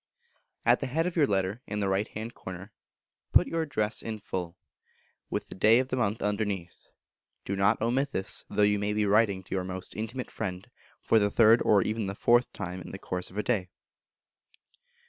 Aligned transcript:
At 0.65 0.79
the 0.79 0.87
head 0.87 1.05
of 1.05 1.15
your 1.15 1.27
Letter, 1.27 1.61
in 1.67 1.79
the 1.79 1.87
right 1.87 2.07
hand 2.07 2.33
corner, 2.33 2.71
put 3.33 3.45
your 3.45 3.61
address 3.61 4.01
in 4.01 4.17
full, 4.17 4.57
with 5.29 5.47
the 5.47 5.53
day 5.53 5.77
of 5.77 5.89
the 5.89 5.95
month 5.95 6.23
underneath; 6.23 6.87
do 7.45 7.55
not 7.55 7.79
omit 7.83 8.09
this, 8.09 8.43
though 8.49 8.63
you 8.63 8.79
may 8.79 8.93
be 8.93 9.05
writing 9.05 9.43
to 9.43 9.53
your 9.53 9.63
most 9.63 9.95
intimate 9.95 10.31
friend 10.31 10.71
for 11.03 11.19
the 11.19 11.29
third 11.29 11.61
or 11.61 11.83
even 11.83 12.07
the 12.07 12.15
fourth 12.15 12.51
time 12.51 12.81
in 12.81 12.89
the 12.89 12.97
course 12.97 13.29
of 13.29 13.37
a 13.37 13.43
day. 13.43 13.69